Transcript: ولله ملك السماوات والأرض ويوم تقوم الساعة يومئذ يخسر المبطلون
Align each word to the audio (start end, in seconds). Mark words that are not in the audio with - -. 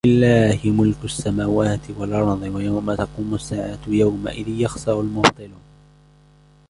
ولله 0.05 0.59
ملك 0.65 0.97
السماوات 1.05 1.79
والأرض 1.97 2.41
ويوم 2.41 2.95
تقوم 2.95 3.35
الساعة 3.35 3.79
يومئذ 3.87 4.47
يخسر 4.47 5.01
المبطلون 5.01 5.61